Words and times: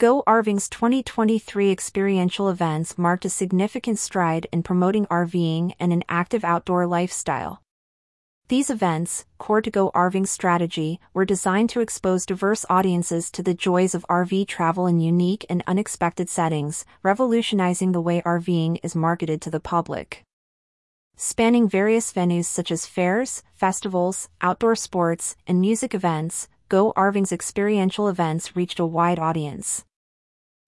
Go 0.00 0.22
RVing's 0.26 0.70
2023 0.70 1.70
experiential 1.70 2.48
events 2.48 2.96
marked 2.96 3.26
a 3.26 3.28
significant 3.28 3.98
stride 3.98 4.46
in 4.50 4.62
promoting 4.62 5.04
RVing 5.08 5.74
and 5.78 5.92
an 5.92 6.04
active 6.08 6.42
outdoor 6.42 6.86
lifestyle. 6.86 7.60
These 8.48 8.70
events, 8.70 9.26
core 9.36 9.60
to 9.60 9.70
Go 9.70 9.90
RVing's 9.90 10.30
strategy, 10.30 11.00
were 11.12 11.26
designed 11.26 11.68
to 11.70 11.80
expose 11.80 12.24
diverse 12.24 12.64
audiences 12.70 13.30
to 13.32 13.42
the 13.42 13.52
joys 13.52 13.94
of 13.94 14.06
RV 14.08 14.48
travel 14.48 14.86
in 14.86 15.00
unique 15.00 15.44
and 15.50 15.62
unexpected 15.66 16.30
settings, 16.30 16.86
revolutionizing 17.02 17.92
the 17.92 18.00
way 18.00 18.22
RVing 18.22 18.78
is 18.82 18.96
marketed 18.96 19.42
to 19.42 19.50
the 19.50 19.60
public 19.60 20.24
spanning 21.16 21.68
various 21.68 22.10
venues 22.10 22.46
such 22.46 22.70
as 22.70 22.86
fairs, 22.86 23.42
festivals, 23.52 24.30
outdoor 24.40 24.74
sports, 24.74 25.36
and 25.46 25.60
music 25.60 25.94
events, 25.94 26.48
Go 26.70 26.94
RVing's 26.94 27.32
experiential 27.32 28.08
events 28.08 28.56
reached 28.56 28.80
a 28.80 28.86
wide 28.86 29.18
audience. 29.18 29.84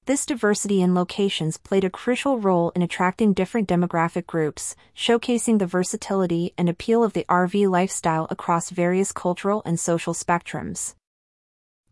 This 0.05 0.27
diversity 0.27 0.82
in 0.82 0.96
locations 0.96 1.58
played 1.58 1.85
a 1.85 1.90
crucial 1.90 2.40
role 2.40 2.72
in 2.75 2.82
attracting 2.82 3.35
different 3.35 3.68
demographic 3.68 4.26
groups, 4.26 4.75
showcasing 4.96 5.61
the 5.61 5.67
versatility 5.67 6.53
and 6.59 6.68
appeal 6.68 7.04
of 7.04 7.13
the 7.13 7.25
RV 7.29 7.71
lifestyle 7.71 8.26
across 8.29 8.71
various 8.71 9.12
cultural 9.12 9.62
and 9.64 9.79
social 9.79 10.12
spectrums. 10.12 10.96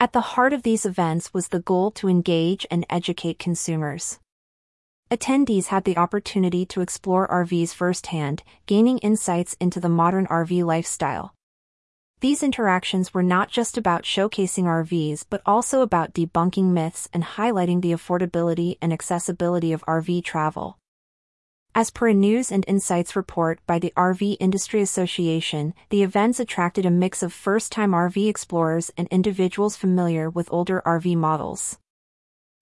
At 0.01 0.13
the 0.13 0.33
heart 0.33 0.53
of 0.53 0.65
these 0.65 0.85
events 0.85 1.33
was 1.33 1.49
the 1.49 1.61
goal 1.61 1.93
to 1.93 2.09
engage 2.09 2.67
and 2.69 2.85
educate 2.91 3.39
consumers. 3.39 4.19
Attendees 5.09 5.67
had 5.67 5.85
the 5.85 5.97
opportunity 5.97 6.67
to 6.67 6.81
explore 6.81 7.29
RVs 7.29 7.73
firsthand, 7.73 8.43
gaining 8.67 8.99
insights 8.99 9.57
into 9.61 9.79
the 9.79 9.89
modern 9.89 10.27
RV 10.27 10.65
lifestyle. 10.65 11.33
These 12.21 12.43
interactions 12.43 13.15
were 13.15 13.23
not 13.23 13.49
just 13.49 13.79
about 13.79 14.03
showcasing 14.03 14.65
RVs 14.65 15.25
but 15.31 15.41
also 15.47 15.81
about 15.81 16.13
debunking 16.13 16.65
myths 16.65 17.09
and 17.15 17.25
highlighting 17.25 17.81
the 17.81 17.93
affordability 17.93 18.77
and 18.83 18.93
accessibility 18.93 19.73
of 19.73 19.83
RV 19.87 20.23
travel. 20.23 20.77
As 21.75 21.89
per 21.91 22.09
a 22.09 22.15
News 22.15 22.53
and 22.53 22.63
Insights 22.69 23.17
report 23.17 23.61
by 23.67 23.79
the 23.79 23.95
RV 23.97 24.37
Industry 24.39 24.83
Association, 24.83 25.73
the 25.89 26.03
events 26.03 26.39
attracted 26.39 26.85
a 26.85 26.91
mix 26.91 27.23
of 27.23 27.33
first 27.33 27.73
time 27.73 27.93
RV 27.93 28.29
explorers 28.29 28.91
and 28.99 29.09
individuals 29.09 29.77
familiar 29.77 30.29
with 30.29 30.53
older 30.53 30.83
RV 30.85 31.17
models. 31.17 31.79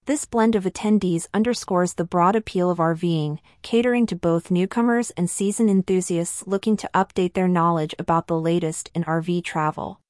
This 0.09 0.25
blend 0.25 0.55
of 0.55 0.65
attendees 0.65 1.27
underscores 1.35 1.93
the 1.93 2.03
broad 2.03 2.35
appeal 2.35 2.71
of 2.71 2.79
RVing, 2.79 3.41
catering 3.61 4.07
to 4.07 4.17
both 4.17 4.51
newcomers 4.51 5.11
and 5.19 5.29
seasoned 5.29 5.69
enthusiasts 5.69 6.47
looking 6.47 6.79
to 6.79 6.89
update 6.95 7.35
their 7.35 7.47
knowledge 7.47 7.95
about 7.99 8.27
the 8.27 8.41
latest 8.41 8.91
in 8.95 9.05
RV 9.05 9.45
travel. 9.45 10.01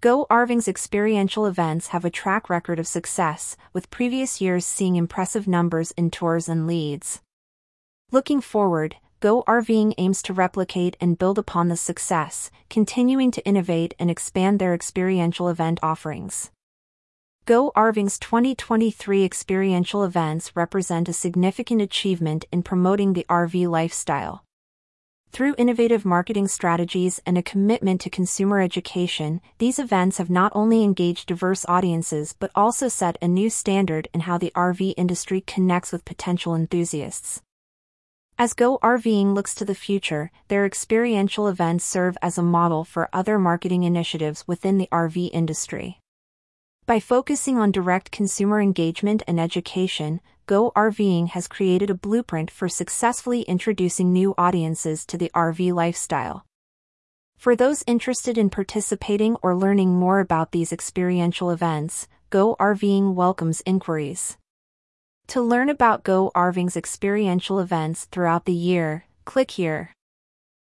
Go 0.00 0.26
RVing's 0.28 0.66
experiential 0.66 1.46
events 1.46 1.94
have 1.94 2.04
a 2.04 2.10
track 2.10 2.50
record 2.50 2.80
of 2.80 2.88
success, 2.88 3.56
with 3.72 3.88
previous 3.88 4.40
years 4.40 4.66
seeing 4.66 4.96
impressive 4.96 5.46
numbers 5.46 5.92
in 5.92 6.10
tours 6.10 6.48
and 6.48 6.66
leads. 6.66 7.22
Looking 8.10 8.40
forward, 8.40 8.96
Go 9.20 9.44
RVing 9.44 9.94
aims 9.96 10.22
to 10.22 10.32
replicate 10.32 10.96
and 11.00 11.16
build 11.16 11.38
upon 11.38 11.68
this 11.68 11.80
success, 11.80 12.50
continuing 12.68 13.30
to 13.30 13.46
innovate 13.46 13.94
and 14.00 14.10
expand 14.10 14.58
their 14.58 14.74
experiential 14.74 15.48
event 15.48 15.78
offerings. 15.84 16.50
Go 17.46 17.72
RVing's 17.76 18.18
2023 18.20 19.22
experiential 19.22 20.02
events 20.02 20.56
represent 20.56 21.10
a 21.10 21.12
significant 21.12 21.82
achievement 21.82 22.46
in 22.50 22.62
promoting 22.62 23.12
the 23.12 23.26
RV 23.28 23.68
lifestyle. 23.68 24.42
Through 25.30 25.54
innovative 25.58 26.06
marketing 26.06 26.48
strategies 26.48 27.20
and 27.26 27.36
a 27.36 27.42
commitment 27.42 28.00
to 28.00 28.08
consumer 28.08 28.62
education, 28.62 29.42
these 29.58 29.78
events 29.78 30.16
have 30.16 30.30
not 30.30 30.52
only 30.54 30.82
engaged 30.82 31.28
diverse 31.28 31.66
audiences 31.68 32.34
but 32.38 32.50
also 32.54 32.88
set 32.88 33.18
a 33.20 33.28
new 33.28 33.50
standard 33.50 34.08
in 34.14 34.20
how 34.20 34.38
the 34.38 34.52
RV 34.56 34.94
industry 34.96 35.42
connects 35.42 35.92
with 35.92 36.06
potential 36.06 36.54
enthusiasts. 36.54 37.42
As 38.38 38.54
Go 38.54 38.78
RVing 38.78 39.34
looks 39.34 39.54
to 39.56 39.66
the 39.66 39.74
future, 39.74 40.30
their 40.48 40.64
experiential 40.64 41.46
events 41.48 41.84
serve 41.84 42.16
as 42.22 42.38
a 42.38 42.42
model 42.42 42.84
for 42.84 43.10
other 43.12 43.38
marketing 43.38 43.82
initiatives 43.82 44.48
within 44.48 44.78
the 44.78 44.88
RV 44.90 45.28
industry. 45.34 46.00
By 46.86 47.00
focusing 47.00 47.56
on 47.56 47.72
direct 47.72 48.10
consumer 48.10 48.60
engagement 48.60 49.22
and 49.26 49.40
education, 49.40 50.20
Go 50.44 50.70
RVing 50.76 51.28
has 51.28 51.48
created 51.48 51.88
a 51.88 51.94
blueprint 51.94 52.50
for 52.50 52.68
successfully 52.68 53.40
introducing 53.42 54.12
new 54.12 54.34
audiences 54.36 55.06
to 55.06 55.16
the 55.16 55.30
RV 55.34 55.72
lifestyle. 55.72 56.44
For 57.38 57.56
those 57.56 57.84
interested 57.86 58.36
in 58.36 58.50
participating 58.50 59.36
or 59.40 59.56
learning 59.56 59.94
more 59.94 60.20
about 60.20 60.52
these 60.52 60.74
experiential 60.74 61.50
events, 61.50 62.06
Go 62.28 62.54
RVing 62.60 63.14
welcomes 63.14 63.62
inquiries. 63.64 64.36
To 65.28 65.40
learn 65.40 65.70
about 65.70 66.04
Go 66.04 66.30
RVing's 66.34 66.76
experiential 66.76 67.60
events 67.60 68.04
throughout 68.12 68.44
the 68.44 68.52
year, 68.52 69.06
click 69.24 69.52
here. 69.52 69.94